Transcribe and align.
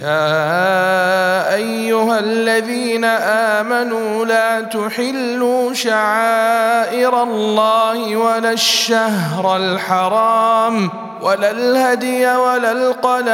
يا 0.00 1.54
ايها 1.54 2.18
الذين 2.18 3.04
امنوا 3.04 4.24
لا 4.24 4.60
تحلوا 4.60 5.74
شعائر 5.74 7.22
الله 7.22 8.16
ولا 8.16 8.52
الشهر 8.52 9.56
الحرام 9.56 10.90
ولا 11.22 11.50
الهدي 11.50 12.26
ولا 12.26 12.72
القلائد 12.72 13.32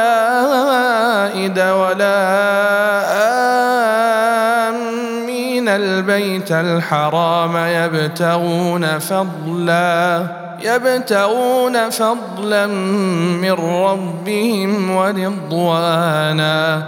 ولا 1.59 2.17
آمين 4.69 5.69
البيت 5.69 6.51
الحرام 6.51 7.57
يبتغون 7.57 8.99
فضلا 8.99 10.46
يبتغون 10.61 11.89
فضلا 11.89 12.67
من 12.67 13.51
ربهم 13.51 14.91
ورضوانا. 14.91 16.87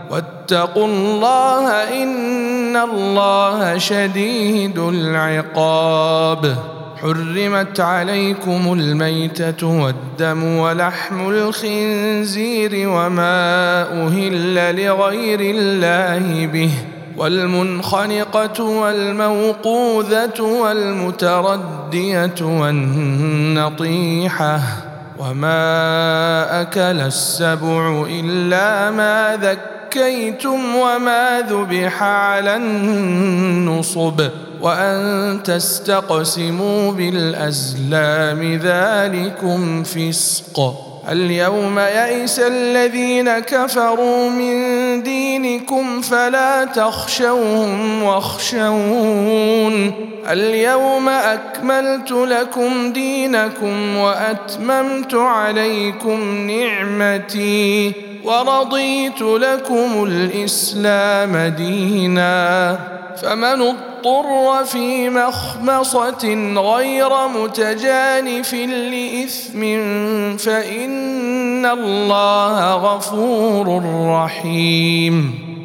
واتقوا 0.11 0.85
الله 0.85 1.67
إن 2.03 2.77
الله 2.77 3.77
شديد 3.77 4.79
العقاب. 4.79 6.55
حرمت 7.01 7.79
عليكم 7.79 8.73
الميتة 8.73 9.67
والدم 9.67 10.43
ولحم 10.43 11.29
الخنزير 11.29 12.89
وما 12.89 13.81
أهل 13.81 14.85
لغير 14.85 15.39
الله 15.41 16.45
به. 16.45 16.71
والمنخنقة 17.17 18.63
والموقوذة 18.63 20.41
والمتردية 20.41 22.35
والنطيحة. 22.41 24.59
وما 25.19 26.61
أكل 26.61 26.81
السبع 26.81 28.05
إلا 28.09 28.91
ما 28.91 29.35
ذكيتم 29.95 30.75
وما 30.75 31.41
ذبح 31.49 32.03
على 32.03 32.55
النصب 32.55 34.21
وأن 34.61 35.39
تستقسموا 35.43 36.91
بالأزلام 36.91 38.59
ذلكم 38.63 39.83
فسق. 39.83 40.73
اليوم 41.11 41.79
يئس 41.79 42.39
الذين 42.39 43.39
كفروا 43.39 44.29
من 44.29 45.03
دينكم 45.03 46.01
فلا 46.01 46.65
تخشوهم 46.65 48.03
واخشون. 48.03 49.93
اليوم 50.31 51.09
أكملت 51.09 52.11
لكم 52.11 52.93
دينكم 52.93 53.97
وأتممت 53.97 55.15
عليكم 55.15 56.47
نعمتي. 56.47 58.10
ورضيت 58.23 59.21
لكم 59.21 60.03
الإسلام 60.03 61.37
دينا 61.57 62.79
فمن 63.21 63.61
اضطر 63.61 64.65
في 64.65 65.09
مخمصة 65.09 66.53
غير 66.55 67.27
متجانف 67.27 68.53
لإثم 68.53 69.61
فإن 70.37 71.65
الله 71.65 72.75
غفور 72.75 73.83
رحيم 74.07 75.50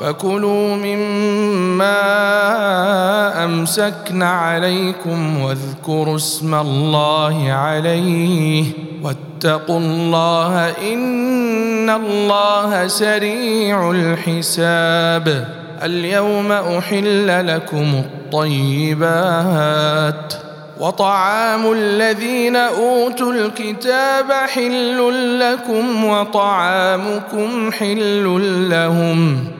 فكلوا 0.00 0.76
مما 0.76 1.94
أمسكن 3.44 4.22
عليكم 4.22 5.42
واذكروا 5.42 6.16
اسم 6.16 6.54
الله 6.54 7.52
عليه 7.52 8.64
واتقوا 9.02 9.78
الله 9.78 10.68
إن 10.92 11.90
الله 11.90 12.86
سريع 12.86 13.90
الحساب. 13.90 15.48
اليوم 15.82 16.52
أحل 16.52 17.56
لكم 17.56 18.02
الطيبات. 18.04 19.24
وطعام 20.80 21.72
الذين 21.72 22.56
أوتوا 22.56 23.32
الكتاب 23.32 24.32
حل 24.54 25.40
لكم 25.40 26.04
وطعامكم 26.04 27.72
حل 27.72 28.24
لهم. 28.70 29.59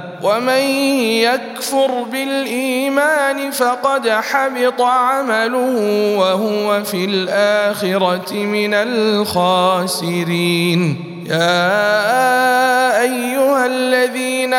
ومن 0.23 0.61
يكفر 1.25 1.91
بالإيمان 2.11 3.51
فقد 3.51 4.09
حبط 4.09 4.81
عمله 4.81 5.75
وهو 6.17 6.83
في 6.83 7.05
الآخرة 7.05 8.33
من 8.33 8.73
الخاسرين. 9.93 10.31
يا 11.29 13.01
أيها 13.01 13.65
الذين 13.65 14.53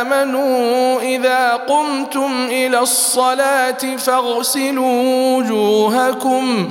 آمنوا 0.00 1.00
إذا 1.00 1.52
قمتم 1.52 2.46
إلى 2.50 2.78
الصلاة 2.78 3.96
فاغسلوا 3.96 5.36
وجوهكم 5.36 6.70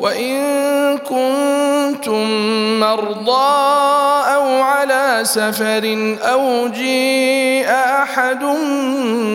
وإن 0.00 0.98
كنتم 0.98 2.26
مرضى 2.80 3.56
أو 4.34 4.62
على 4.62 5.20
سفر 5.22 6.16
أو 6.22 6.68
جيء 6.68 7.70
أحد 7.70 8.44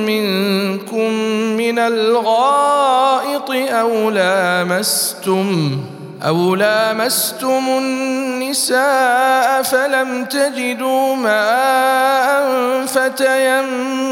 منكم 0.08 1.12
من 1.58 1.80
الغائط 1.80 3.52
أو 3.52 4.10
لامستم 4.10 5.80
أو 6.28 6.56
لامستم 6.56 7.64
النساء 7.68 9.62
فلم 9.64 10.26
تجدوا 10.26 11.16
ماء 11.16 12.86
فتيمموا 12.86 14.12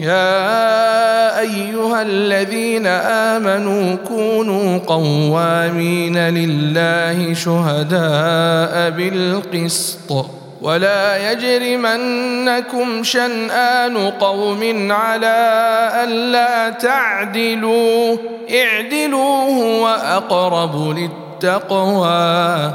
يا 0.00 1.40
أيها 1.40 2.02
الذين 2.02 2.86
آمنوا 2.86 3.96
كونوا 3.96 4.78
قوامين 4.78 6.18
لله 6.18 7.34
شهداء 7.34 8.90
بالقسط 8.90 10.26
ولا 10.62 11.32
يجرمنكم 11.32 13.02
شنآن 13.02 13.96
قوم 13.96 14.92
على 14.92 15.36
ألا 16.04 16.70
تعدلوا 16.70 18.16
اعدلوا 18.50 19.40
هو 19.44 19.88
أقرب 19.88 20.98
للتقوى 20.98 22.74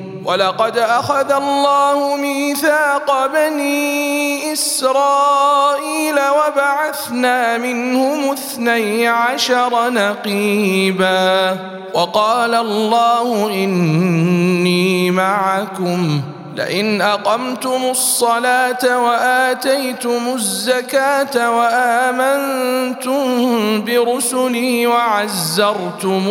ولقد 0.25 0.77
أخذ 0.77 1.31
الله 1.31 2.15
ميثاق 2.15 3.27
بني 3.27 4.53
إسرائيل 4.53 6.15
وبعثنا 6.15 7.57
منهم 7.57 8.31
اثني 8.31 9.07
عشر 9.07 9.89
نقيبا 9.89 11.57
وقال 11.93 12.55
الله 12.55 13.47
إني 13.53 15.11
معكم 15.11 16.21
لئن 16.55 17.01
أقمتم 17.01 17.81
الصلاة 17.89 19.03
وآتيتم 19.03 20.33
الزكاة 20.35 21.51
وآمنتم 21.57 23.15
برسلي 23.85 24.87
وعزرتموهم 24.87 26.21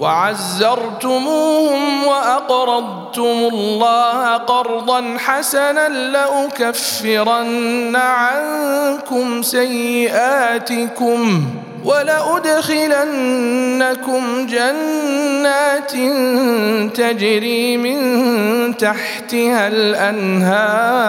وعزرتموهم 0.00 2.06
وأقرضتم 2.06 3.48
الله 3.52 4.36
قرضا 4.36 5.16
حسنا 5.18 5.88
لأكفرن 5.88 7.96
عنكم 7.96 9.42
سيئاتكم 9.42 11.42
ولأدخلنكم 11.84 12.86
جنات 14.46 15.92
تجري 16.96 17.76
من 17.76 18.76
تحتها 18.76 19.68
الأنهار 19.68 21.08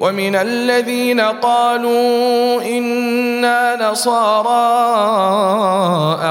ومن 0.00 0.34
الذين 0.36 1.20
قالوا 1.20 2.62
أنا 2.62 3.90
نصارى 3.90 4.52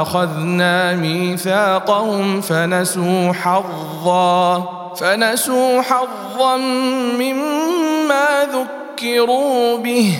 اخذنا 0.01 0.95
ميثاقهم 0.95 2.41
فنسوا 2.41 3.33
حظا 3.33 4.69
فنسوا 4.95 5.81
حظا 5.81 6.57
مما 7.17 8.47
ذكروا 8.53 9.77
به 9.77 10.19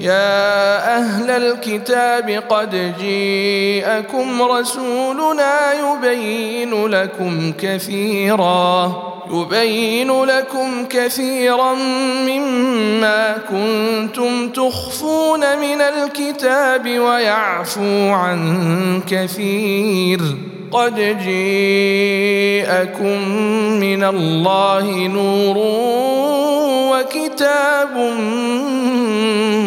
يا 0.00 0.96
أهل 0.96 1.30
الكتاب 1.30 2.42
قد 2.48 2.94
جيءكم 3.00 4.42
رسولنا 4.42 5.72
يبين 5.72 6.86
لكم 6.86 7.52
كثيرا 7.60 9.02
يبين 9.30 10.24
لكم 10.24 10.84
كثيرا 10.90 11.74
مما 12.26 13.36
كنتم 13.50 14.48
تخفون 14.48 15.40
من 15.40 15.80
الكتاب 15.80 16.98
ويعفو 16.98 18.10
عن 18.10 19.02
كثير. 19.08 20.20
قد 20.72 21.18
جيءكم 21.24 23.28
من 23.80 24.04
الله 24.04 25.06
نور 25.06 25.56
وكتاب 26.92 27.96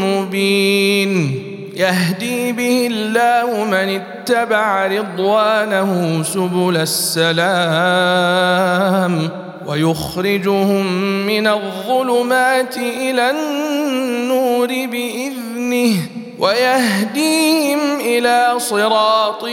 مبين. 0.03 1.43
يهدي 1.75 2.51
به 2.51 2.87
الله 2.91 3.63
من 3.63 3.73
اتبع 3.73 4.87
رضوانه 4.87 6.23
سبل 6.23 6.77
السلام 7.17 9.29
ويخرجهم 9.67 10.85
من 11.27 11.47
الظلمات 11.47 12.77
إلى 12.77 13.29
النور 13.29 14.67
بإذنه. 14.67 16.18
ويهديهم 16.39 17.99
إلى 17.99 18.53
صراط 18.57 19.45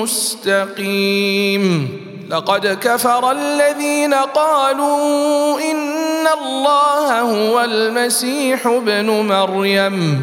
مستقيم. 0.00 1.88
لقد 2.30 2.66
كفر 2.66 3.30
الذين 3.30 4.14
قالوا 4.14 5.60
إن 5.60 6.26
الله 6.42 7.20
هو 7.20 7.60
المسيح 7.60 8.66
ابن 8.66 9.10
مريم. 9.10 10.22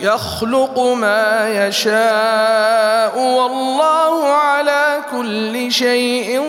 يخلق 0.00 0.78
ما 0.78 1.66
يشاء 1.66 3.18
والله 3.18 4.28
على 4.28 4.98
كل 5.12 5.72
شيء 5.72 6.42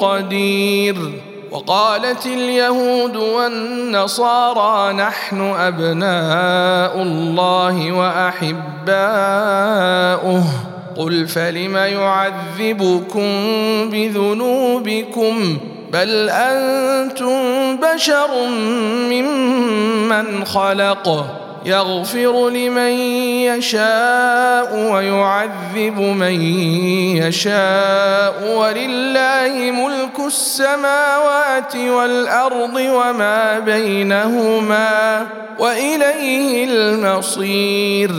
قدير. 0.00 0.96
وقالت 1.50 2.26
اليهود 2.26 3.16
والنصارى 3.16 4.92
نحن 4.92 5.40
أبناء 5.40 7.02
الله 7.02 7.92
وأحباؤه. 7.92 8.94
قل 10.96 11.28
فلم 11.28 11.76
يعذبكم 11.76 13.30
بذنوبكم؟ 13.90 15.58
بل 15.92 16.30
أنتم 16.30 17.76
بشر 17.76 18.48
ممن 19.10 20.44
خلق. 20.44 21.26
يغفر 21.68 22.48
لمن 22.48 22.92
يشاء 23.52 24.92
ويعذب 24.92 25.98
من 26.00 26.40
يشاء 27.16 28.56
ولله 28.56 29.70
ملك 29.70 30.26
السماوات 30.26 31.76
والأرض 31.76 32.74
وما 32.74 33.58
بينهما 33.58 35.26
وإليه 35.58 36.64
المصير. 36.64 38.10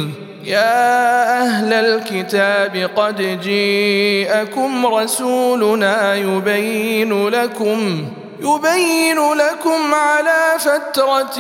يا 0.46 1.42
أهل 1.42 1.74
الكتاب 1.74 2.90
قد 2.96 3.40
جيءكم 3.44 4.86
رسولنا 4.86 6.16
يبين 6.16 7.28
لكم 7.28 8.06
يبين 8.42 9.34
لكم 9.34 9.94
على 9.94 10.60
فترة 10.60 11.40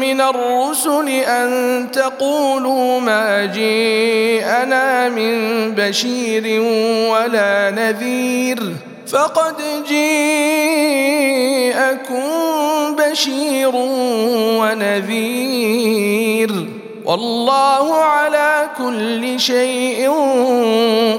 من 0.00 0.20
الرسل 0.20 1.08
أن 1.08 1.88
تقولوا 1.92 3.00
ما 3.00 3.44
جيءنا 3.44 5.08
من 5.08 5.34
بشير 5.74 6.60
ولا 7.10 7.70
نذير. 7.70 8.62
فقد 9.06 9.54
جيءكم 9.88 10.22
بشير 12.96 13.70
ونذير. 14.60 16.52
والله 17.04 17.94
على 17.94 18.68
كل 18.78 19.40
شيء 19.40 20.10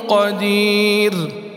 قدير. 0.08 1.14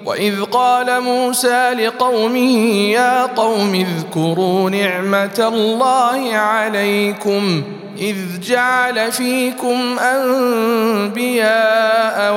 وإذ 0.07 0.43
قال 0.43 1.01
موسى 1.01 1.71
لقومه 1.71 2.91
يا 2.91 3.27
قوم 3.27 3.75
اذكروا 3.75 4.71
نعمة 4.71 5.45
الله 5.55 6.37
عليكم 6.37 7.63
إذ 7.99 8.17
جعل 8.41 9.13
فيكم 9.13 9.99
أنبياء 9.99 11.55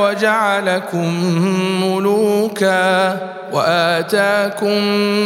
وجعلكم 0.01 1.13
ملوكا 1.83 3.17
وآتاكم 3.53 4.83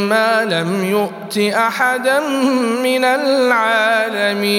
ما 0.10 0.46
لم 0.46 0.86
يؤت 0.86 1.38
أحدا 1.38 2.20
من 2.84 3.06
العالمين. 3.06 4.54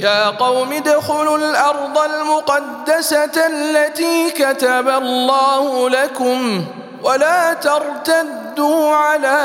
يا 0.00 0.30
قوم 0.30 0.72
ادخلوا 0.72 1.38
الأرض 1.38 1.98
المقدسة 1.98 3.46
التي 3.46 4.30
كتب 4.30 4.88
الله 4.88 5.90
لكم 5.90 6.64
ولا 7.02 7.54
ترتدوا 7.54 8.94
على 8.94 9.38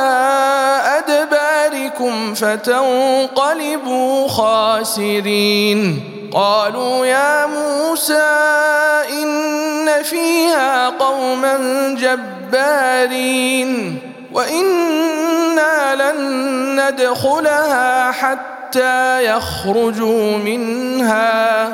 أدباركم 0.98 2.34
فتنقلبوا 2.34 4.28
خاسرين. 4.28 6.14
قالوا 6.34 7.06
يا 7.06 7.46
موسى 7.46 8.34
إن 9.10 10.04
فيها 10.04 10.90
قوما 10.90 11.58
جبارين 12.00 14.00
وإنا 14.34 15.96
لن 15.96 16.80
ندخلها 16.80 18.12
حتى 18.12 19.26
يخرجوا 19.26 20.38
منها. 20.38 21.74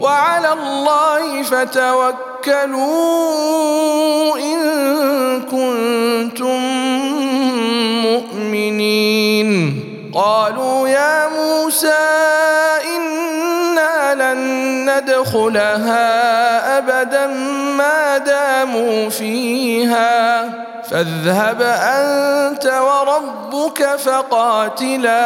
وعلى 0.00 0.52
الله 0.52 1.42
فتوكلوا 1.42 2.86
إن 4.38 4.60
كنتم 5.42 6.60
مؤمنين. 8.02 9.82
قالوا 10.14 10.88
يا 10.88 11.28
موسى 11.28 12.06
إنا 12.96 14.14
لن 14.14 14.40
ندخلها 14.90 15.98
أبدا 16.78 17.26
ما 17.76 18.18
داموا 18.18 19.08
فيها. 19.08 20.50
فاذهب 20.90 21.62
أنت 21.62 22.66
وربك 22.66 23.96
فقاتلا 23.96 25.20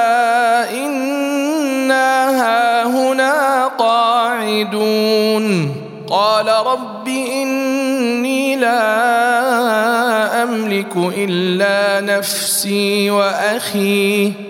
إنا 0.70 2.30
هاهنا 2.42 3.66
قاعدون. 3.78 5.74
قال 6.10 6.48
رب 6.48 7.08
إني 7.08 8.56
لا 8.56 10.42
أملك 10.42 10.96
إلا 10.96 12.00
نفسي 12.16 13.10
وأخي. 13.10 14.49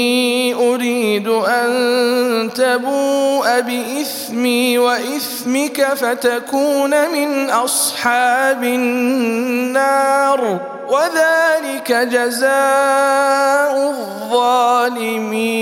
أريد 0.81 1.27
أن 1.27 2.49
تبوء 2.55 3.59
بإثمي 3.61 4.77
وإثمك 4.77 5.93
فتكون 5.93 7.11
من 7.11 7.49
أصحاب 7.49 8.63
النار 8.63 10.41
وذلك 10.89 11.91
جزاء 11.91 13.89
الظالمين. 14.31 15.61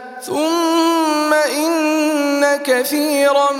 ثم 0.21 1.33
إن 1.33 2.45
كثيرا 2.63 3.51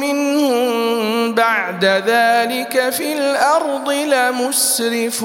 منهم 0.00 1.34
بعد 1.34 1.84
ذلك 1.84 2.90
في 2.90 3.12
الأرض 3.12 3.90
لمسرفون. 3.90 5.20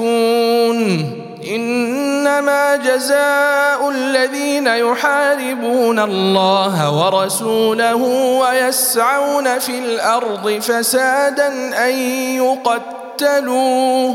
إنما 1.54 2.76
جزاء 2.76 3.90
الذين 3.90 4.66
يحاربون 4.66 5.98
الله 5.98 7.04
ورسوله 7.04 7.94
ويسعون 8.40 9.58
في 9.58 9.78
الأرض 9.78 10.58
فسادا 10.60 11.48
أن 11.86 11.94
يقتلوا 12.36 14.14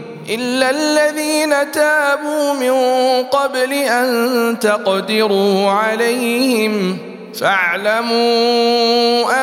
إلا 0.29 0.69
الذين 0.69 1.71
تابوا 1.71 2.53
من 2.53 2.73
قبل 3.23 3.73
أن 3.73 4.57
تقدروا 4.59 5.71
عليهم 5.71 6.97
فاعلموا 7.39 8.11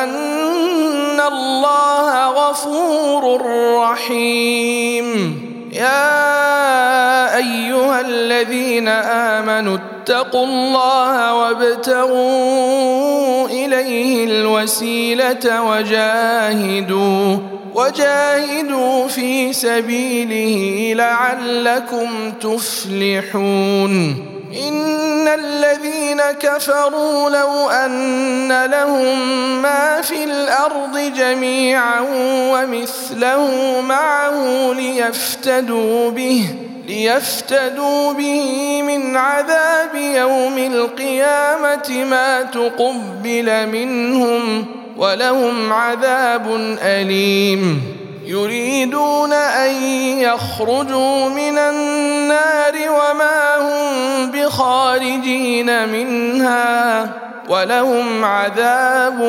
أن 0.03 1.19
الله 1.19 2.29
غفور 2.29 3.41
رحيم. 3.75 5.39
يا 5.73 7.37
أيها 7.37 8.01
الذين 8.01 8.87
آمنوا 8.87 9.77
اتقوا 9.77 10.45
الله 10.45 11.35
وابتغوا 11.35 13.47
إليه 13.47 14.25
الوسيلة 14.25 15.63
وجاهدوا 15.63 17.37
وجاهدوا 17.79 19.07
في 19.07 19.53
سبيله 19.53 20.93
لعلكم 20.93 22.31
تفلحون. 22.41 24.25
إن 24.67 25.27
الذين 25.27 26.21
كفروا 26.39 27.29
لو 27.29 27.69
أن 27.69 28.65
لهم 28.65 29.17
ما 29.61 30.01
في 30.01 30.23
الأرض 30.23 31.13
جميعا 31.17 32.05
ومثله 32.51 33.81
معه 33.81 34.73
ليفتدوا 34.73 36.09
به 36.09 36.45
ليفتدوا 36.87 38.13
به 38.13 38.81
من 38.81 39.17
عذاب 39.17 39.95
يوم 39.95 40.57
القيامة 40.57 42.05
ما 42.09 42.41
تقبل 42.41 43.67
منهم. 43.67 44.65
ولهم 44.99 45.73
عذاب 45.73 46.77
أليم. 46.81 47.81
يريدون 48.25 49.33
أن 49.33 49.83
يخرجوا 50.19 51.29
من 51.29 51.57
النار 51.57 52.73
وما 52.75 53.57
هم 53.59 54.31
بخارجين 54.31 55.89
منها 55.89 57.09
ولهم 57.49 58.25
عذاب 58.25 59.21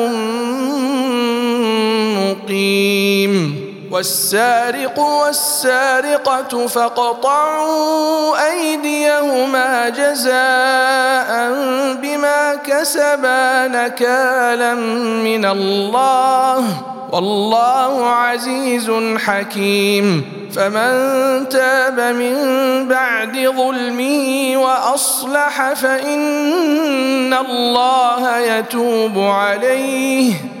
مقيم. 2.17 3.60
والسارق 3.91 4.99
والسارقة 4.99 6.67
فاقطعوا 6.67 8.49
أيديهما 8.51 9.89
جزاء 9.89 11.51
بما 12.01 12.55
كسبا 12.65 13.67
نكالا 13.67 14.73
من 15.23 15.45
الله. 15.45 16.65
والله 17.11 18.09
عزيز 18.09 18.91
حكيم. 19.17 20.25
فمن 20.55 21.49
تاب 21.49 21.99
من 21.99 22.35
بعد 22.87 23.37
ظلمه 23.57 24.53
وأصلح 24.57 25.73
فإن 25.73 27.33
الله 27.33 28.37
يتوب 28.37 29.19
عليه. 29.19 30.60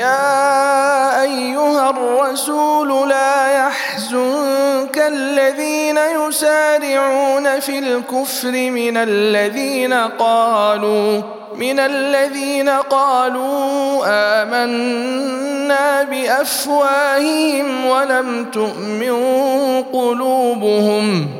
يا 0.00 1.22
أيها 1.22 1.90
الرسول 1.90 3.08
لا 3.08 3.66
يحزنك 3.66 5.02
الذين 5.06 5.98
يسارعون 5.98 7.60
في 7.60 7.78
الكفر 7.78 8.52
من 8.52 8.96
الذين 8.96 9.92
قالوا 9.92 11.22
من 11.56 11.78
الذين 11.78 12.68
قالوا 12.68 14.02
آمنا 14.42 16.02
بأفواههم 16.02 17.86
ولم 17.86 18.44
تؤمن 18.44 19.12
قلوبهم. 19.92 21.39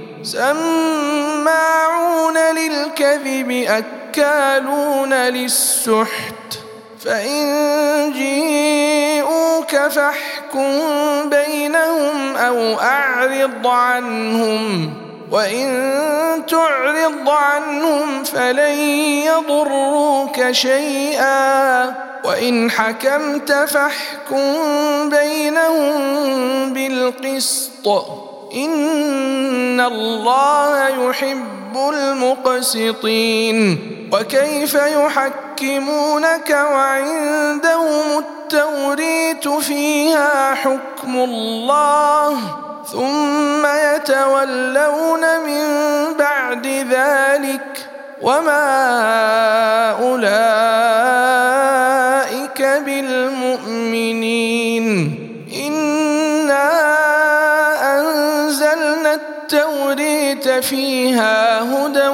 سماعون 0.23 2.37
للكذب 2.37 3.51
أكالون 3.51 5.13
للسحت. 5.13 6.33
فإن 7.05 8.11
جيءوك 8.11 9.75
فاحكم 9.75 10.79
بينهم 11.29 12.35
أو 12.35 12.79
أعرض 12.79 13.67
عنهم. 13.67 14.93
وإن 15.31 15.67
تعرض 16.47 17.29
عنهم 17.29 18.23
فلن 18.23 18.79
يضروك 19.25 20.51
شيئا. 20.51 21.95
وإن 22.23 22.71
حكمت 22.71 23.51
فاحكم 23.51 25.09
بينهم 25.09 25.93
بالقسط. 26.73 27.87
ان 28.55 29.79
الله 29.79 30.87
يحب 30.87 31.77
المقسطين 31.93 33.79
وكيف 34.13 34.73
يحكمونك 34.73 36.49
وعندهم 36.49 38.17
التوريت 38.19 39.47
فيها 39.47 40.53
حكم 40.53 41.15
الله 41.15 42.37
ثم 42.91 43.65
يتولون 43.65 45.39
من 45.45 45.67
بعد 46.19 46.67
ذلك 46.67 47.87
وما 48.21 48.61
اولئك 50.01 51.00
فيها 60.61 61.61
هدى 61.61 62.07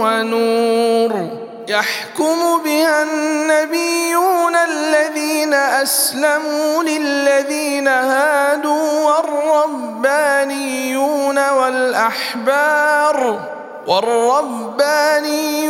ونور. 0.00 1.40
يحكم 1.68 2.62
بها 2.64 3.02
النبيون 3.02 4.56
الذين 4.56 5.54
أسلموا 5.54 6.82
للذين 6.82 7.88
هادوا 7.88 9.10
والربانيون 10.00 10.58
والأحبار. 11.48 13.40
والربانيون 13.90 15.68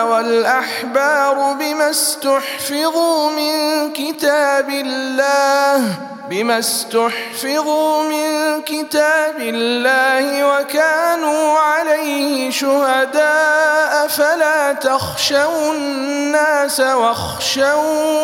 والأحبار 0.00 1.52
بما 1.60 1.90
استحفظوا 1.90 3.30
من 3.30 3.92
كتاب 3.92 4.68
الله 4.68 5.84
بما 6.30 6.58
استحفظوا 6.58 8.02
من 8.02 8.62
كتاب 8.62 9.34
الله 9.38 10.44
وكانوا 10.44 11.58
عليه 11.58 12.50
شهداء 12.50 14.06
فلا 14.08 14.72
تخشوا 14.72 15.72
الناس 15.72 16.80
واخشون 16.80 18.22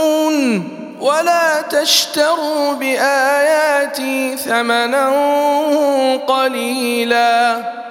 ولا 1.00 1.60
تشتروا 1.60 2.72
بآياتي 2.72 4.36
ثمنا 4.36 5.08
قليلا. 6.28 7.78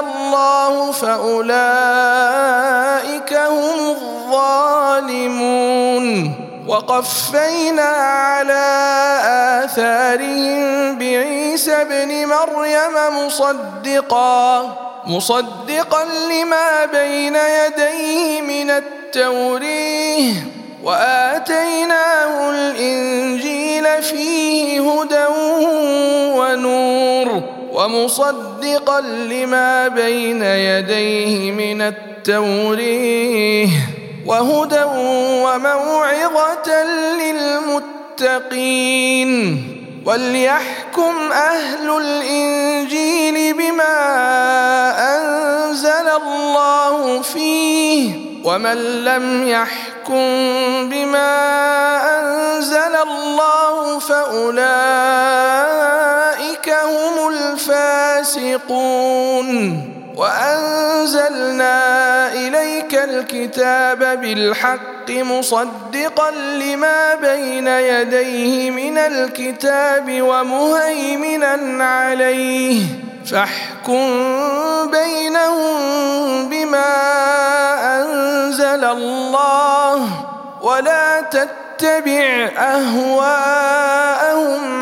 الله 0.00 0.92
فأولئك 0.92 1.50
هم 3.34 3.90
الظالمون. 4.30 5.30
وقفينا 6.68 7.82
على 7.82 8.66
آثارهم 9.64 10.98
بعيسى 10.98 11.72
ابن 11.72 12.26
مريم 12.26 13.26
مصدقا 13.26 14.76
مصدقا 15.06 16.04
لما 16.04 16.84
بين 16.92 17.36
يديه 17.36 18.40
من 18.40 18.70
التوريه 18.70 20.32
وآتيناه 20.84 22.50
الإنجيل 22.50 24.02
فيه 24.02 24.80
هدى 24.80 25.26
ونور. 26.38 27.42
ومصدقا 27.80 29.00
لما 29.00 29.88
بين 29.88 30.42
يديه 30.42 31.52
من 31.52 31.82
التوريه 31.82 33.68
وهدى 34.26 34.82
وموعظة 35.44 36.84
للمتقين 38.20 39.30
وليحكم 40.06 41.32
أهل 41.32 41.96
الإنجيل 41.96 43.54
بما 43.54 43.96
أنزل 45.16 46.08
الله 46.22 47.22
فيه 47.22 48.10
ومن 48.44 49.04
لم 49.04 49.48
يحكم 49.48 50.88
بما 50.88 51.30
أنزل 52.18 52.96
الله 53.02 53.98
فاولئك 56.66 57.58
فاسقون 58.26 59.48
وأنزلنا 60.16 61.78
إليك 62.32 62.94
الكتاب 62.94 64.20
بالحق 64.20 65.10
مصدقا 65.10 66.30
لما 66.30 67.14
بين 67.14 67.66
يديه 67.66 68.70
من 68.70 68.98
الكتاب 68.98 70.22
ومهيمنا 70.22 71.84
عليه. 71.84 72.86
فاحكم 73.26 74.06
بينهم 74.90 76.48
بما 76.48 76.92
أنزل 78.02 78.84
الله 78.84 80.26
ولا 80.62 81.20
تتبع 81.20 81.69
أهواءهم 82.58 83.62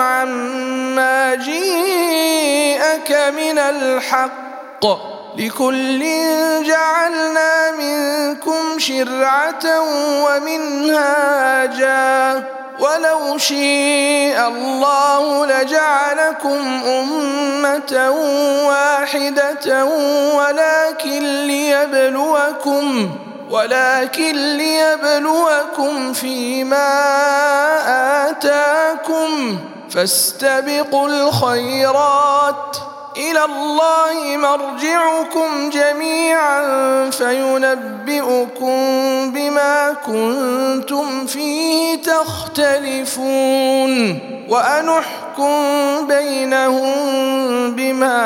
عما 0.01 1.35
جيءك 1.35 3.13
من 3.37 3.59
الحق. 3.59 4.85
لكل 5.39 6.05
جعلنا 6.65 7.71
منكم 7.71 8.79
شرعة 8.79 9.81
ومنهاجا. 10.25 12.09
ولو 12.79 13.39
شيء 13.39 14.47
الله 14.47 15.47
لجعلكم 15.47 16.83
أمة 16.87 18.11
واحدة 18.67 19.85
ولكن 20.35 21.47
ليبلوكم 21.47 23.11
ولكن 23.51 24.57
ليبلوكم 24.57 26.13
فيما 26.13 26.89
آتاكم 28.31 29.59
فاستبقوا 29.91 31.09
الخيرات 31.09 32.77
إلى 33.17 33.45
الله 33.45 34.37
مرجعكم 34.37 35.71
جميعا 35.71 36.61
فينبئكم 37.11 38.73
بما 39.33 39.93
كنتم 40.07 41.27
فيه 41.27 42.03
تختلفون 42.03 43.49
وأنحكم 44.49 45.53
بينهم 46.07 46.95
بما 47.77 48.19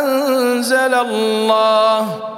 أنزل 0.00 0.94
الله 0.94 2.37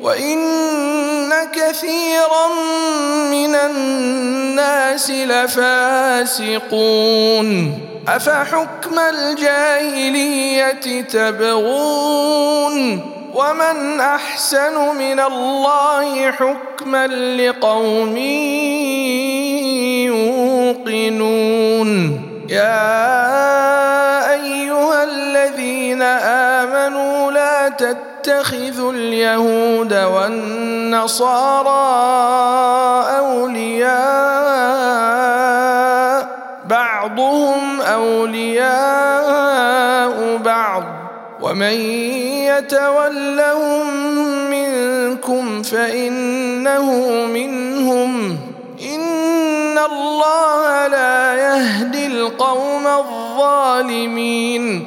وإن 0.00 0.38
كثيرا 1.52 2.46
من 3.30 3.54
الناس 3.54 5.10
لفاسقون. 5.10 6.58
أفحكم 8.08 8.98
الجاهلية 8.98 11.02
تبغون؟ 11.02 13.00
ومن 13.34 14.00
أحسن 14.00 14.96
من 14.98 15.20
الله 15.20 16.30
حكما 16.30 17.06
لقوم 17.06 18.16
يوقنون. 20.86 22.20
يا 22.48 24.32
أيها 24.32 25.04
الذين 25.04 26.02
آمنوا 26.02 27.32
لا 27.32 27.68
تتخذوا 28.22 28.92
اليهود 28.92 29.94
والنصارى 29.94 31.70
أولياء 33.18 33.90
بعضهم 36.64 37.80
أولياء 37.80 38.76
بعض. 40.36 40.82
ومن 41.40 41.80
يتولهم 42.44 43.86
منكم 44.50 45.62
فإنه 45.62 46.92
منهم. 47.26 48.38
إن 48.94 49.78
الله 49.78 50.86
لا 50.86 51.34
يهدي 51.34 52.06
القوم 52.06 52.86
الظالمين. 52.86 54.86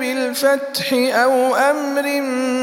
بالفتح 0.00 0.92
أو 0.92 1.54
أمر 1.54 2.20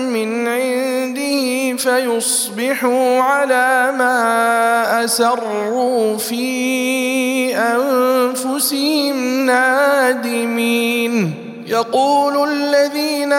من 0.10 0.48
عنده 0.48 1.78
فيصبحوا 1.78 3.22
على 3.22 3.94
ما 3.98 5.06
أسروا 5.06 6.18
في 6.18 7.58
أنفسهم 7.58 9.46
نادمين. 9.46 11.34
يقول 11.68 12.50
الذين 12.50 13.34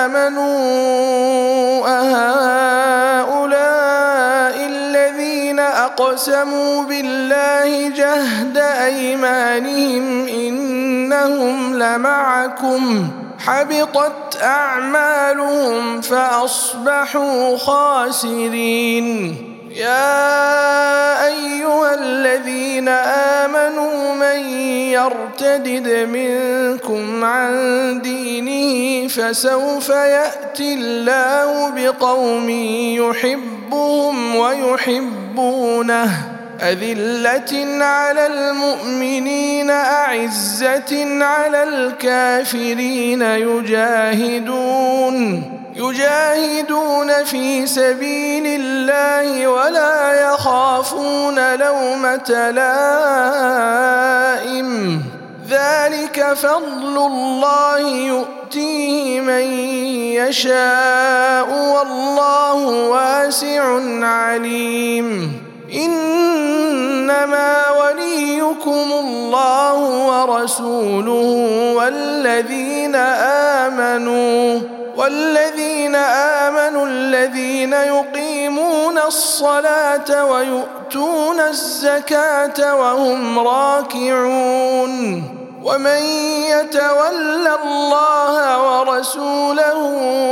آمنوا 0.00 0.50
أهؤلاء 1.88 2.50
أقسموا 5.98 6.82
بالله 6.84 7.88
جهد 7.88 8.56
أيمانهم 8.56 10.28
إنهم 10.28 11.74
لمعكم 11.74 13.08
حبطت 13.38 14.42
أعمالهم 14.42 16.00
فأصبحوا 16.00 17.56
خاسرين 17.58 19.49
يا 19.76 21.26
أيها 21.26 21.94
الذين 21.94 22.88
آمنوا 22.88 24.14
من 24.14 24.40
يرتدد 24.90 26.08
منكم 26.08 27.24
عن 27.24 28.02
دينه 28.02 29.08
فسوف 29.08 29.88
يأتي 29.88 30.74
الله 30.74 31.70
بقوم 31.70 32.50
يحبهم 32.98 34.36
ويحبونه. 34.36 36.10
أذلة 36.60 37.84
على 37.84 38.26
المؤمنين 38.26 39.70
أعزة 39.70 41.22
على 41.24 41.62
الكافرين 41.62 43.22
يجاهدون. 43.22 44.50
يجاهدون 45.80 47.24
في 47.24 47.66
سبيل 47.66 48.46
الله 48.46 49.46
ولا 49.46 50.32
يخافون 50.32 51.54
لومة 51.54 52.50
لائم. 52.50 53.80
ذلك 55.48 56.32
فضل 56.32 56.96
الله 57.06 57.78
يؤتيه 57.88 59.20
من 59.20 59.42
يشاء 60.20 61.48
والله 61.74 62.64
واسع 62.88 63.80
عليم. 64.06 65.32
إنما 65.74 67.54
وليكم 67.70 68.92
الله 68.92 69.76
ورسوله 70.06 71.74
والذين 71.76 72.94
آمنوا. 73.64 74.79
والذين 75.00 75.94
آمنوا 76.44 76.86
الذين 76.86 77.72
يقيمون 77.72 78.98
الصلاة 78.98 80.24
ويؤتون 80.24 81.40
الزكاة 81.40 82.76
وهم 82.76 83.38
راكعون. 83.38 85.22
ومن 85.64 86.02
يتول 86.52 87.48
الله 87.62 88.34
ورسوله 88.66 89.78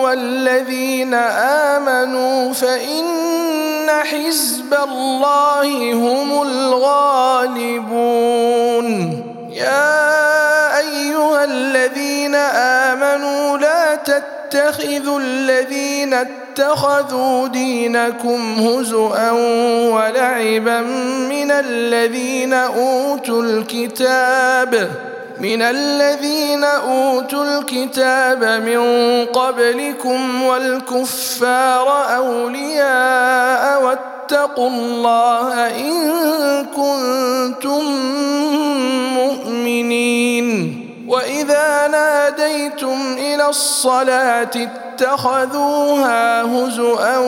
والذين 0.03 1.15
آمنوا 1.75 2.53
فإن 2.53 3.05
حزب 4.11 4.75
الله 4.75 5.93
هم 5.93 6.43
الغالبون. 6.43 7.79
يا 9.53 10.79
أيها 10.79 11.45
الذين 11.45 12.35
آمنوا 12.85 13.59
لا 13.59 13.78
تتخذوا 14.09 15.21
الذين 15.21 16.15
اتخذوا 16.15 17.49
دينكم 17.49 18.55
هزءا 18.61 19.31
ولعبا 19.93 20.81
من 21.31 21.51
الذين 21.51 22.53
أوتوا 22.53 23.43
الكتاب 23.43 24.91
من 25.41 25.63
الذين 25.63 26.65
أوتوا 26.65 27.45
الكتاب 27.45 28.45
من 28.45 28.81
قبلكم 29.27 30.43
والكفار 30.43 32.17
أولياء 32.17 33.83
واتقوا 33.83 34.69
الله 34.69 35.67
إن 35.67 35.95
كنتم 36.77 37.85
مؤمنين. 39.15 40.88
وإذا 41.09 41.89
ناديتم 41.89 43.17
إلى 43.19 43.49
الصلاة 43.49 44.51
اتخذوها 44.57 46.43
هزءا 46.43 47.19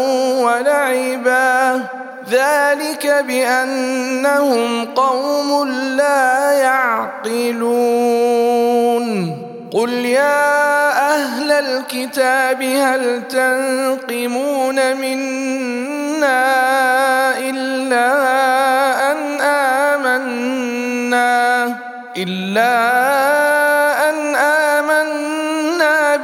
ولعبا 0.40 1.84
ذلك 2.30 3.24
بأنهم 3.26 4.84
قوم 4.84 5.68
لا 5.96 6.52
يعقلون 6.52 7.80
قل 9.72 9.90
يا 9.90 10.90
أهل 11.14 11.52
الكتاب 11.52 12.62
هل 12.62 13.22
تنقمون 13.28 14.96
منا 14.96 16.50
إلا 17.38 18.10
أن 19.12 19.40
آمنا 19.40 21.30
إلا 22.16 23.69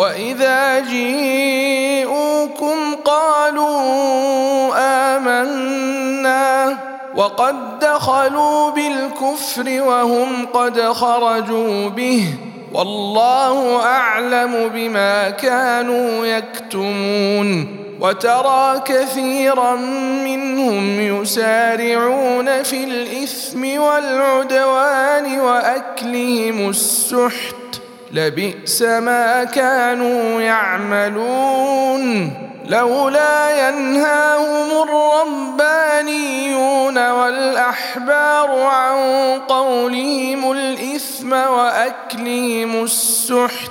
واذا 0.00 0.80
جيءوكم 0.80 2.16
قالوا 3.04 4.72
امنا 5.16 6.76
وقد 7.14 7.78
دخلوا 7.78 8.70
بالكفر 8.70 9.82
وهم 9.82 10.46
قد 10.46 10.80
خرجوا 10.80 11.88
به 11.88 12.34
والله 12.72 13.82
اعلم 13.82 14.70
بما 14.74 15.30
كانوا 15.30 16.26
يكتمون 16.26 17.76
وترى 18.00 18.82
كثيرا 18.84 19.74
منهم 20.24 21.00
يسارعون 21.00 22.62
في 22.62 22.84
الاثم 22.84 23.80
والعدوان 23.80 25.40
واكلهم 25.40 26.68
السحت 26.68 27.59
لبئس 28.12 28.82
ما 28.82 29.44
كانوا 29.44 30.40
يعملون 30.40 32.32
لولا 32.66 33.68
ينهاهم 33.68 34.88
الربانيون 34.88 37.10
والأحبار 37.10 38.60
عن 38.60 38.98
قولهم 39.48 40.52
الإثم 40.52 41.32
وأكلهم 41.32 42.84
السحت 42.84 43.70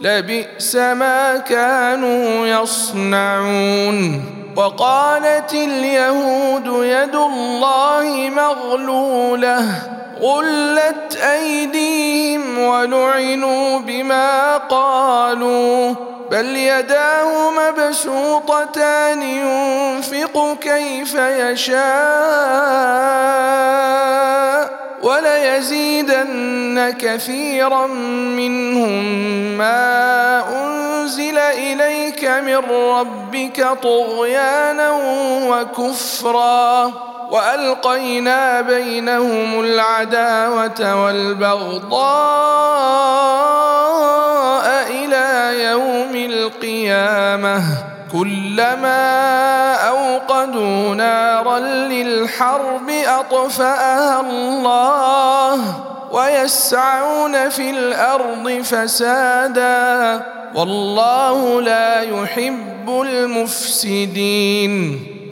لبئس 0.00 0.76
ما 0.76 1.36
كانوا 1.36 2.46
يصنعون 2.46 4.24
وقالت 4.56 5.54
اليهود 5.54 6.66
يد 6.66 7.14
الله 7.14 8.30
مغلولة 8.30 9.64
غلت 10.24 11.16
ايديهم 11.16 12.58
ولعنوا 12.58 13.78
بما 13.78 14.56
قالوا 14.56 15.94
بل 16.30 16.56
يداه 16.56 17.50
مبسوطتان 17.50 19.22
ينفق 19.22 20.56
كيف 20.60 21.14
يشاء 21.14 21.84
وليزيدن 25.02 26.94
كثيرا 26.98 27.86
منهم 28.36 29.04
ما 29.58 30.42
أنزل 30.64 31.38
إليك 31.38 32.24
من 32.24 32.56
ربك 32.70 33.68
طغيانا 33.82 34.90
وكفرا 35.48 36.92
وألقينا 37.30 38.60
بينهم 38.60 39.60
العداوة 39.60 41.04
والبغضاء 41.04 42.24
يوم 45.60 46.16
القيامة 46.16 47.62
كلما 48.12 49.74
أوقدوا 49.74 50.94
نارا 50.94 51.58
للحرب 51.58 52.90
أطفأها 52.90 54.20
الله 54.20 55.60
ويسعون 56.12 57.48
في 57.48 57.70
الأرض 57.70 58.50
فسادا 58.62 60.22
والله 60.54 61.62
لا 61.62 62.00
يحب 62.00 63.00
المفسدين 63.02 64.34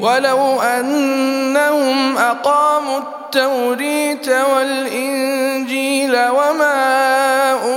ولو 0.00 0.60
أنهم 0.60 2.18
أقاموا 2.18 2.98
التوريت 2.98 4.28
والإنجيل 4.28 6.12
وما 6.12 6.74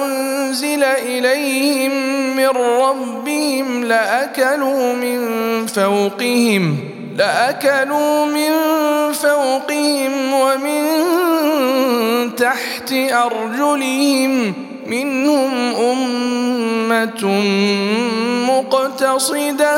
أنزل 0.03 0.83
إليهم 0.83 1.91
من 2.35 2.47
ربهم 2.57 3.83
لأكلوا 3.83 4.93
من 4.93 5.19
فوقهم 5.65 6.77
لأكلوا 7.17 8.25
من 8.25 8.51
فوقهم 9.13 10.33
ومن 10.33 10.85
تحت 12.35 12.93
أرجلهم 12.93 14.53
منهم 14.87 15.75
أمة 15.75 17.25
مقتصدة. 18.49 19.77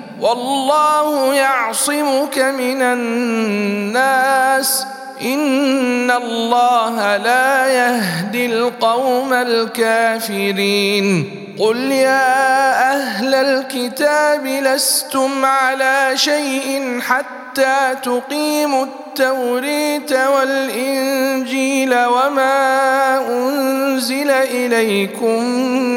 والله 0.21 1.33
يعصمك 1.33 2.37
من 2.37 2.81
الناس. 2.81 4.87
إن 5.21 6.11
الله 6.11 7.17
لا 7.17 7.67
يهدي 7.67 8.45
القوم 8.45 9.33
الكافرين. 9.33 11.37
قل 11.59 11.77
يا 11.77 12.93
أهل 12.93 13.35
الكتاب 13.35 14.45
لستم 14.45 15.45
على 15.45 16.11
شيء 16.15 16.99
حتى 17.01 17.95
تقيموا 18.03 18.85
التوريت 18.85 20.11
والإنجيل 20.11 22.05
وما 22.05 23.27
أنزل 23.29 24.31
إليكم 24.31 25.43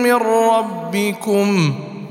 من 0.03 0.15
ربكم. 0.15 1.75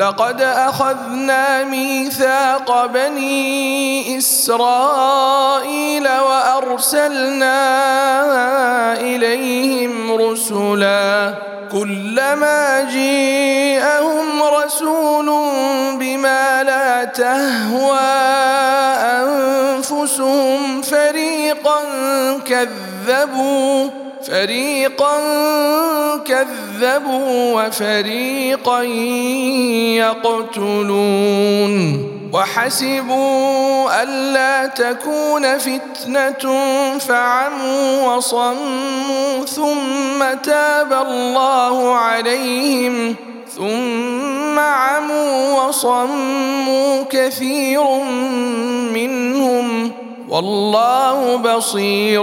لقد 0.00 0.40
أخذنا 0.42 1.64
ميثاق 1.64 2.86
بني 2.86 4.18
إسرائيل 4.18 6.08
وأرسلنا 6.08 7.52
إليهم 9.00 10.12
رسلا. 10.12 11.34
كلما 11.72 12.88
جيءهم 12.90 14.42
رسول 14.42 15.26
بما 15.98 16.62
لا 16.62 17.04
تهوى 17.04 18.00
أنفسهم 19.80 20.82
فريقا 20.82 21.80
كذبوا. 22.46 24.09
فريقا 24.26 25.18
كذبوا 26.24 27.62
وفريقا 27.66 28.82
يقتلون 30.62 32.06
وحسبوا 32.32 34.02
ألا 34.02 34.66
تكون 34.66 35.58
فتنة 35.58 36.58
فعموا 36.98 38.16
وصموا 38.16 39.44
ثم 39.46 40.34
تاب 40.42 40.92
الله 40.92 41.94
عليهم 41.94 43.16
ثم 43.56 44.58
عموا 44.58 45.62
وصموا 45.62 47.04
كثير 47.10 47.84
منهم 48.94 49.92
والله 50.28 51.36
بصير 51.36 52.22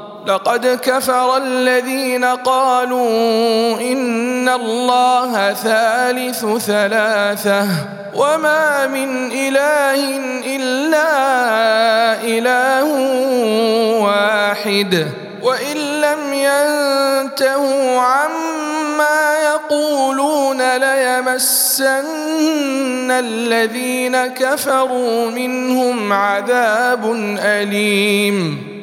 لقد 0.25 0.79
كفر 0.83 1.37
الذين 1.37 2.25
قالوا 2.25 3.09
إن 3.81 4.49
الله 4.49 5.53
ثالث 5.53 6.45
ثلاثة 6.45 7.67
وما 8.15 8.87
من 8.87 9.31
إله 9.31 10.17
إلا 10.45 11.11
إله 12.23 12.83
واحد 14.01 15.07
وإن 15.41 15.77
لم 15.77 16.33
ينتهوا 16.33 17.99
عما 17.99 19.35
يقولون 19.45 20.77
ليمسن 20.77 22.05
الذين 23.11 24.27
كفروا 24.27 25.29
منهم 25.31 26.13
عذاب 26.13 27.11
أليم 27.39 28.70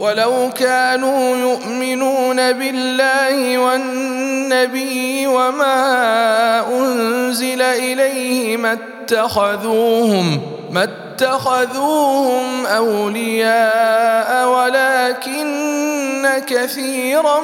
ولو 0.00 0.50
كانوا 0.56 1.36
يؤمنون 1.36 2.52
بالله 2.52 3.58
والنبي 3.58 5.26
وما 5.26 6.66
أنزل 6.78 7.62
إليه 7.62 8.56
ما 8.56 8.72
اتخذوهم 8.72 10.40
ما 10.70 10.84
اتخذوهم 10.84 12.66
أولياء 12.66 14.48
ولكن 14.48 16.26
كثيرا 16.46 17.40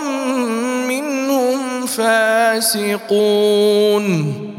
منهم 0.88 1.86
فاسقون. 1.86 3.26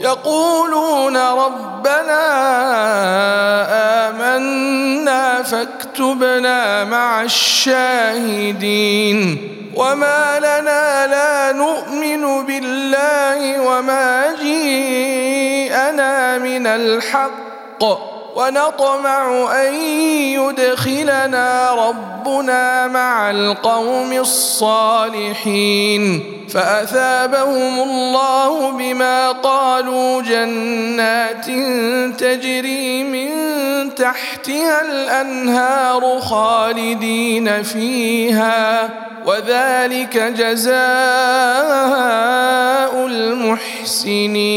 يقولون 0.00 1.16
ربنا 1.16 2.22
آمنا 4.08 5.42
فاكتبنا 5.42 6.84
مع 6.84 7.22
الشاهدين 7.22 9.18
وما 9.76 10.38
لنا 10.38 11.06
لا 11.06 11.52
نؤمن 11.52 12.46
بالله 12.46 13.60
وما 13.60 14.34
جيءنا 14.42 16.38
من 16.38 16.66
الحق 16.66 18.15
ونطمع 18.36 19.48
أن 19.62 19.74
يدخلنا 20.36 21.70
ربنا 21.70 22.86
مع 22.86 23.30
القوم 23.30 24.12
الصالحين 24.12 25.82
فأثابهم 26.50 27.80
الله 27.82 28.70
بما 28.70 29.32
قالوا 29.32 30.22
جنات 30.22 31.46
تجري 32.20 33.02
من 33.02 33.30
تحتها 33.94 34.82
الأنهار 34.82 36.20
خالدين 36.20 37.62
فيها 37.62 38.90
وذلك 39.26 40.16
جزاء 40.16 40.76
المحسنين 43.96 44.56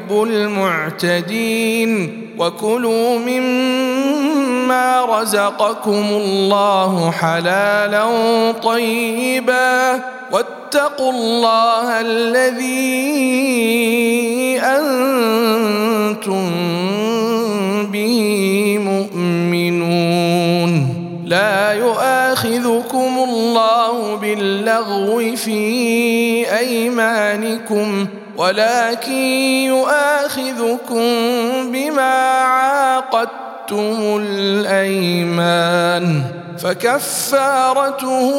يحب 0.11 0.23
المعتدين 0.23 2.21
وكلوا 2.37 3.19
مما 3.19 5.05
رزقكم 5.05 6.05
الله 6.11 7.11
حلالا 7.11 8.05
طيبا 8.63 9.99
واتقوا 10.31 11.11
الله 11.11 12.01
الذي 12.01 12.91
أنتم 14.59 16.51
به 17.91 18.77
مؤمنون. 18.79 20.71
لا 21.25 21.73
يؤاخذكم 21.73 23.19
الله 23.29 24.15
باللغو 24.15 25.35
في 25.35 26.57
أيمانكم 26.57 28.07
ولكن 28.37 29.11
يؤاخذكم 29.67 31.05
بما 31.71 32.41
عاقدتم 32.41 34.17
الأيمان. 34.27 36.23
فكفارته 36.63 38.31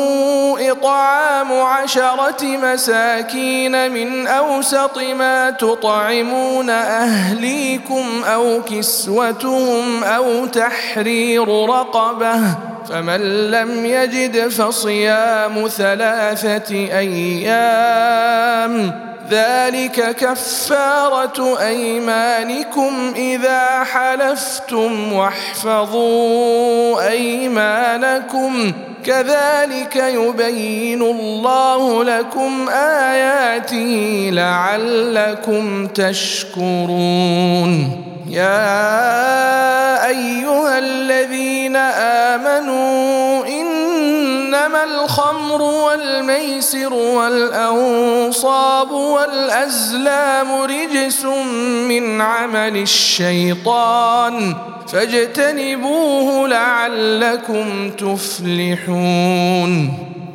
إطعام 0.70 1.52
عشرة 1.52 2.42
مساكين 2.42 3.92
من 3.92 4.26
أوسط 4.26 4.98
ما 4.98 5.50
تطعمون 5.50 6.70
أهليكم 6.70 8.24
أو 8.24 8.62
كسوتهم 8.62 10.04
أو 10.04 10.46
تحرير 10.46 11.48
رقبة. 11.48 12.34
فمن 12.88 13.50
لم 13.50 13.86
يجد 13.86 14.48
فصيام 14.48 15.68
ثلاثة 15.68 16.74
أيام 16.74 18.32
ذلك 19.30 20.16
كفارة 20.16 21.60
أيمانكم 21.60 23.12
إذا 23.16 23.84
حلفتم 23.84 25.12
واحفظوا 25.12 27.08
أيمانكم. 27.08 28.72
كذلك 29.04 29.96
يبين 29.96 31.02
الله 31.02 32.04
لكم 32.04 32.68
آياته 32.68 34.30
لعلكم 34.32 35.86
تشكرون. 35.86 37.32
يا 38.28 40.06
أيها 40.06 40.78
الذين 40.78 41.76
آمنوا 41.76 42.51
الخمر 44.84 45.62
والميسر 45.62 46.94
والأنصاب 46.94 48.90
والأزلام 48.90 50.52
رجس 50.62 51.24
من 51.88 52.20
عمل 52.20 52.76
الشيطان 52.76 54.54
فاجتنبوه 54.88 56.48
لعلكم 56.48 57.90
تفلحون 57.90 59.32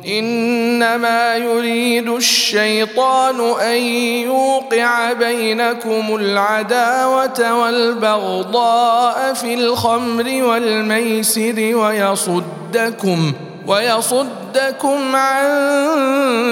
إنما 0.08 1.36
يريد 1.36 2.08
الشيطان 2.08 3.40
أن 3.60 3.82
يوقع 4.24 5.12
بينكم 5.12 6.16
العداوة 6.16 7.62
والبغضاء 7.62 9.34
في 9.34 9.54
الخمر 9.54 10.42
والميسر 10.42 11.70
ويصدكم 11.74 13.32
ويصدكم 13.68 15.16
عن 15.16 15.48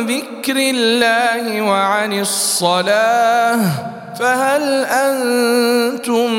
ذكر 0.06 0.56
الله 0.56 1.62
وعن 1.62 2.20
الصلاة 2.20 3.58
فهل 4.20 4.84
أنتم 4.84 6.32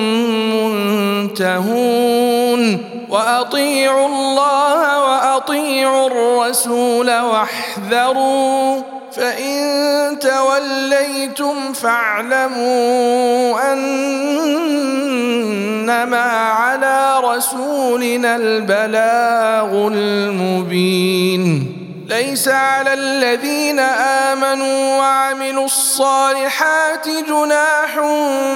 منتهون؟ 1.33 2.77
وأطيعوا 3.09 4.07
الله 4.07 5.03
وأطيعوا 5.03 6.07
الرسول 6.07 7.19
واحذروا 7.19 8.96
فإن 9.17 10.19
توليتم 10.19 11.73
فاعلموا 11.73 13.73
أنما 13.73 15.11
على 16.31 17.19
رسولنا 17.23 18.35
البلاغ 18.35 19.87
المبين. 19.87 21.76
ليس 22.07 22.47
على 22.47 22.93
الذين 22.93 23.79
آمنوا 24.29 24.97
وعملوا 24.97 25.65
الصالحات 25.65 27.07
جناح 27.07 27.99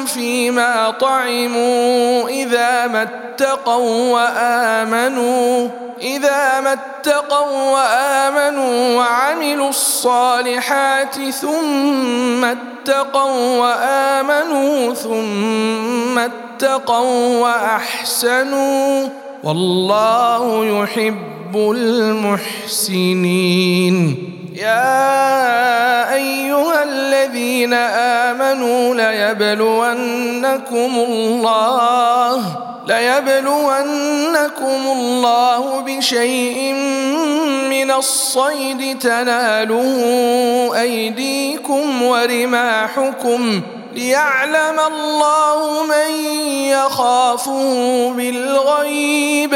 فيما 0.06 0.91
طعموا 0.91 2.30
إذا 2.30 2.88
ما 2.88 3.02
اتقوا 3.02 4.14
وآمنوا 4.14 5.68
إذا 6.02 6.60
ما 6.60 6.74
اتقوا 6.74 7.72
وآمنوا 7.72 8.95
وعملوا 8.97 9.70
الصالحات 9.70 11.16
ثم 11.30 12.45
اتقوا 12.45 13.58
وآمنوا 13.58 14.93
ثم 14.93 16.20
اتقوا 16.20 17.39
وأحسنوا. 17.39 19.08
والله 19.43 20.66
يحب 20.66 21.41
المحسنين. 22.76 24.28
يا 24.56 26.14
أيها 26.14 26.84
الذين 26.84 27.74
آمنوا 27.74 28.95
ليبلونكم 28.95 30.91
الله 31.08 32.43
ليبلونكم 32.88 34.82
الله 34.97 35.82
بشيء 35.82 36.74
من 37.70 37.91
الصيد. 37.91 38.99
تناله 38.99 40.72
أيديكم 40.82 42.02
ورماحكم 42.02 43.62
ليعلم 43.95 44.80
الله 44.88 45.84
من 45.84 46.12
يخافه 46.66 48.14
بالغيب. 48.18 49.56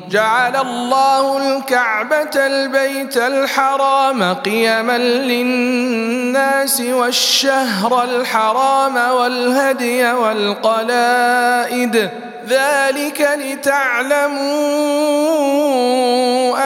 جعل 0.11 0.55
الله 0.55 1.37
الكعبة 1.37 2.35
البيت 2.35 3.17
الحرام 3.17 4.33
قيما 4.33 4.97
للناس 4.97 6.81
والشهر 6.81 8.03
الحرام 8.03 8.97
والهدي 8.97 10.11
والقلائد. 10.11 12.09
ذلك 12.47 13.29
لتعلموا 13.39 14.41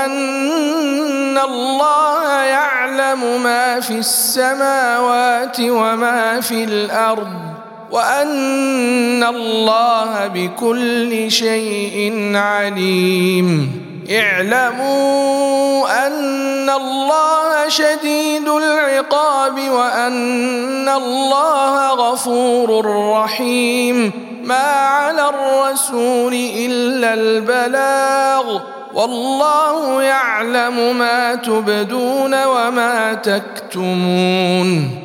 أن 0.06 1.38
الله 1.38 2.34
يعلم 2.44 3.44
ما 3.44 3.80
في 3.80 3.94
السماوات 3.94 5.58
وما 5.60 6.42
في 6.42 6.64
الأرض. 6.64 7.55
وأن 7.92 9.24
الله 9.24 10.28
بكل 10.28 11.32
شيء 11.32 12.32
عليم. 12.36 13.72
اعلموا 14.12 16.08
أن 16.08 16.70
الله 16.70 17.70
شديد 17.70 18.48
العقاب 18.48 19.70
وأن 19.70 20.90
الله 20.90 21.90
غفور 21.90 22.86
رحيم. 23.12 24.12
ما 24.44 24.72
على 24.72 25.30
الرسول 25.30 26.34
إلا 26.34 27.14
البلاغ. 27.14 28.60
والله 28.94 30.04
يعلم 30.04 30.98
ما 30.98 31.36
تبدون 31.36 32.44
وما 32.44 33.14
تكتمون. 33.14 35.05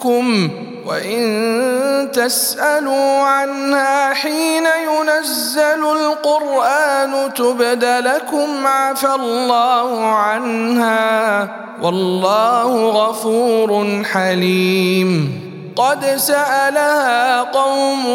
تسؤكم 0.00 0.48
وان 0.86 2.08
تسالوا 2.12 3.20
عنها 3.20 4.14
حين 4.14 4.64
ينزل 4.64 5.84
القران 5.84 7.34
تبد 7.34 7.84
لكم 7.84 8.66
عفى 8.66 9.14
الله 9.14 10.06
عنها 10.06 11.48
والله 11.82 12.88
غفور 12.90 14.02
حليم. 14.04 15.40
قد 15.76 16.04
سالها 16.16 17.40
قوم 17.42 18.06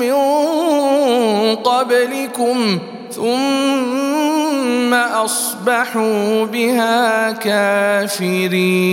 من 0.00 0.14
قبلكم 1.56 2.78
ثم 3.12 4.94
اصبحوا 4.94 6.44
بها 6.44 7.30
كافرين 7.32 8.92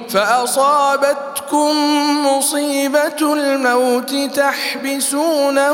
فأصابتكم 0.13 1.71
مصيبة 2.27 3.33
الموت 3.33 4.15
تحبسونهما 4.35 5.71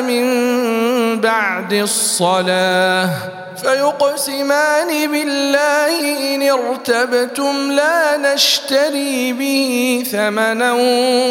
من 0.00 0.26
بعد 1.20 1.72
الصلاة 1.72 3.10
فيقسمان 3.62 5.10
بالله 5.10 6.00
إن 6.34 6.50
ارتبتم 6.50 7.72
لا 7.72 8.16
نشتري 8.16 9.32
به 9.32 10.04
ثمنا 10.12 10.72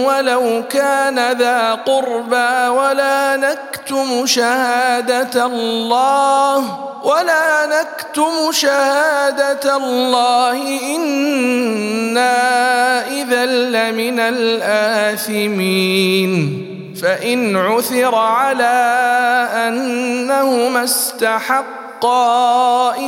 ولو 0.08 0.64
كان 0.70 1.32
ذا 1.32 1.74
قربى 1.74 2.68
ولا 2.68 3.36
نكتم 3.36 4.26
شهادة 4.26 5.46
الله 5.46 6.90
ولا 7.04 7.66
نكتم 7.66 8.52
شهادة 8.52 9.78
الله 9.78 10.80
إنا 10.96 12.19
إذا 13.08 13.46
لمن 13.46 14.20
الآثمين 14.20 15.90
فإن 17.02 17.58
عثر 17.58 18.16
على 18.16 18.98
أنهما 19.68 20.84
استحقا 20.84 21.80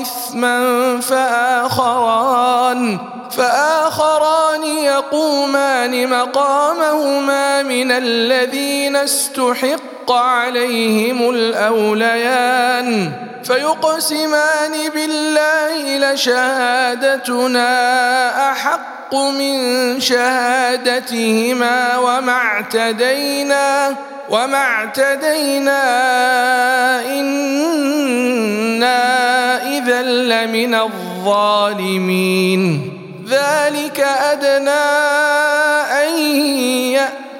إثما 0.01 0.99
فآخران 0.99 2.99
فآخران 3.31 4.63
يقومان 4.63 6.09
مقامهما 6.09 7.63
من 7.63 7.91
الذين 7.91 8.95
استحق 8.95 9.90
عليهم 10.09 11.29
الأوليان 11.29 13.11
فيقسمان 13.43 14.89
بالله 14.93 15.97
لشهادتنا 16.13 17.71
أحق 18.51 19.15
من 19.15 19.99
شهادتهما 19.99 21.97
وما 21.97 22.31
اعتدينا 22.31 23.95
وما 24.29 24.57
اعتدينا 24.57 25.81
إنا 27.05 28.97
إذا 29.77 30.01
لمن 30.01 30.75
الظالمين. 30.75 32.21
ذلك 33.29 33.99
أدنى 33.99 34.69
أن 36.03 36.17
يأتي 36.91 37.30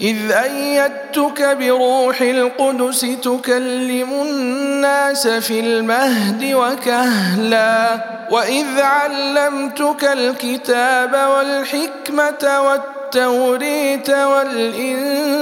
إذ 0.00 0.32
أيدتك 0.32 1.56
بروح 1.60 2.20
القدس 2.20 3.00
تكلم 3.00 4.12
الناس 4.22 5.28
في 5.28 5.60
المهد 5.60 6.52
وكهلا 6.54 8.00
وإذ 8.30 8.80
علمتك 8.80 10.04
الكتاب 10.04 11.14
والحكمة 11.14 12.60
والتوريت 12.60 14.10
والإنجيل 14.10 15.38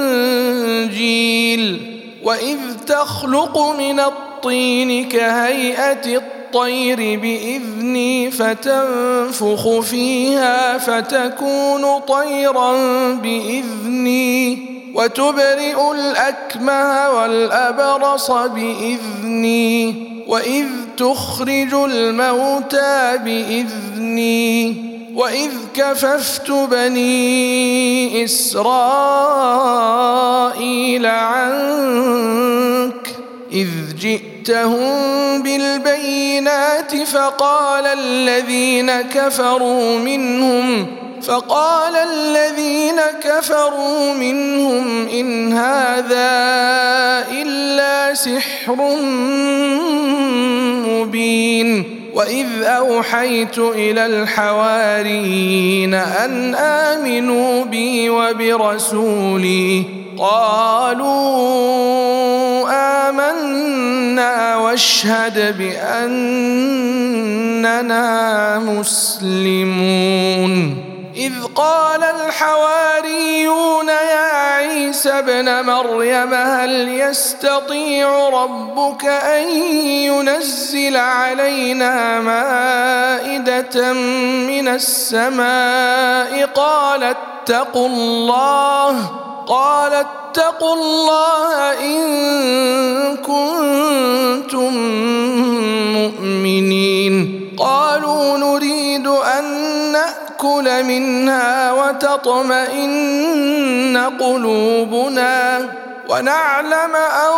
وإذ 2.22 2.58
تخلق 2.86 3.58
من 3.78 4.00
الطين 4.00 5.08
كهيئة 5.08 6.22
الطير 6.56 7.20
بإذني 7.20 8.30
فتنفخ 8.30 9.80
فيها 9.80 10.78
فتكون 10.78 11.98
طيرا 11.98 12.72
بإذني 13.12 14.58
وتبرئ 14.94 15.92
الأكمه 15.92 17.10
والأبرص 17.10 18.30
بإذني 18.30 19.94
وإذ 20.26 20.66
تخرج 20.96 21.74
الموتى 21.74 23.18
بإذني 23.24 24.76
وإذ 25.14 25.50
كففت 25.74 26.50
بني 26.50 28.24
إسرائيل 28.24 28.96
عنك 31.06 32.46
إذ 33.52 33.68
جئتهم 34.00 35.42
بالبينات 35.42 36.96
فقال 36.96 37.86
الذين 37.86 38.92
كفروا 39.02 39.98
منهم 39.98 40.86
فقال 41.22 41.94
الذين 41.96 43.00
كفروا 43.22 44.14
منهم 44.14 45.08
إن 45.08 45.52
هذا 45.52 46.30
إلا 47.30 48.14
سحر 48.14 48.76
مبين. 50.86 51.96
وإذ 52.14 52.46
أوحيت 52.62 53.58
إلى 53.58 54.06
الحواريين 54.06 55.94
أن 55.94 56.54
آمنوا 56.54 57.64
بي 57.64 58.10
وبرسولي. 58.10 60.05
قالوا 60.18 61.06
آمنا 63.08 64.56
واشهد 64.56 65.58
بأننا 65.58 65.78
مسلمون. 68.58 70.06
إذ 71.16 71.32
قال 71.54 72.04
الحواريون 72.04 73.88
يا 73.88 74.32
عيسى 74.32 75.10
ابن 75.10 75.64
مريم 75.64 76.34
هل 76.34 76.88
يستطيع 76.88 78.28
ربك 78.28 79.04
أن 79.04 79.48
ينزل 79.80 80.96
علينا 80.96 82.20
مائدة 82.20 83.92
من 83.92 84.68
السماء؟ 84.68 86.46
قال 86.46 87.02
اتقوا 87.02 87.88
الله. 87.88 89.26
قال 89.46 89.92
اتقوا 89.92 90.74
الله 90.74 91.72
إن 91.80 93.16
كنتم 93.16 94.76
مؤمنين. 95.92 97.46
قالوا 97.58 98.38
نريد 98.38 99.06
أن 99.06 99.44
نأكل 99.92 100.84
منها 100.84 101.72
وتطمئن 101.72 103.16
قلوبنا 104.20 105.68
ونعلم 106.08 106.96
أن 106.96 107.32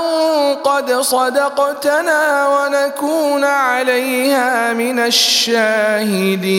قد 0.64 0.92
صدقتنا 0.92 2.48
ونكون 2.48 3.44
عليها 3.44 4.72
من 4.72 4.98
الشاهدين. 4.98 6.58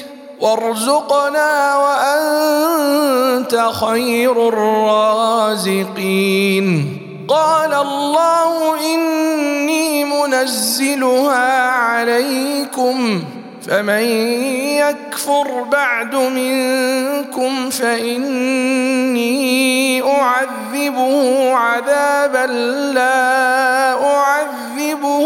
وارزقنا 0.41 1.75
وأنت 1.75 3.69
خير 3.71 4.47
الرازقين. 4.47 5.87
قال 7.27 7.73
الله 7.73 8.79
إني 8.95 10.05
منزلها 10.05 11.69
عليكم 11.69 13.23
فمن 13.67 14.03
يكفر 14.81 15.63
بعد 15.71 16.15
منكم 16.15 17.69
فإني 17.69 19.31
أعذبه 20.03 21.53
عذابا 21.53 22.45
لا 22.93 23.93
أعذبه 24.03 25.25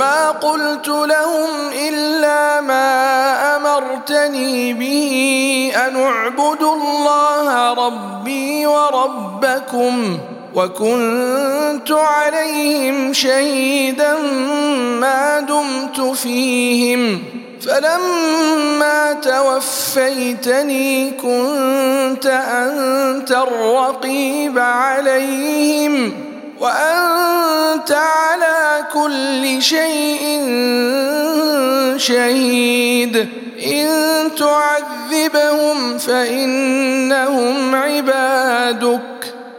ما 0.00 0.30
قلت 0.30 0.88
لهم 0.88 1.48
إلا 1.88 2.60
ما 2.60 2.86
أمرتني 3.56 4.72
به 4.72 5.72
أن 5.86 5.96
اعبدوا 5.96 6.74
الله 6.74 7.72
ربي 7.72 8.66
وربكم 8.66 10.18
وكنت 10.54 11.90
عليهم 11.90 13.12
شهيدا 13.12 14.18
ما 15.00 15.40
دمت 15.40 16.00
فيهم 16.16 17.22
فلما 17.60 19.12
توفيتني 19.12 21.10
كنت 21.10 22.26
أنت 22.26 23.30
الرقيب 23.30 24.58
عليهم 24.58 26.29
وأنت 26.60 27.92
على 27.92 28.84
كل 28.92 29.62
شيء 29.62 30.22
شهيد. 31.96 33.28
إن 33.66 33.86
تعذبهم 34.38 35.98
فإنهم 35.98 37.74
عبادك. 37.74 39.00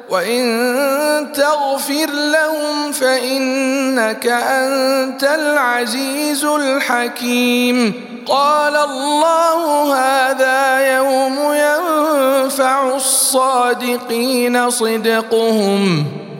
وإن 0.09 1.27
تغفر 1.33 2.09
لهم 2.11 2.91
فإنك 2.91 4.27
أنت 4.27 5.23
العزيز 5.23 6.45
الحكيم. 6.45 7.93
قال 8.25 8.75
الله 8.75 9.95
هذا 9.95 10.95
يوم 10.95 11.37
ينفع 11.53 12.95
الصادقين 12.95 14.69
صدقهم. 14.69 16.20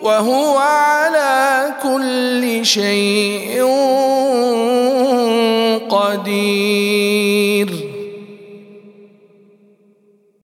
وهو 0.00 0.56
على 0.56 1.74
كل 1.82 2.66
شيء 2.66 3.64
قدير. 5.88 7.89